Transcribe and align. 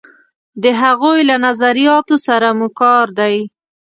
د 0.63 0.65
هغوی 0.81 1.19
له 1.29 1.35
نظریاتو 1.45 2.15
سره 2.27 2.47
مو 2.57 2.67
کار 2.81 3.07
دی. 3.19 3.35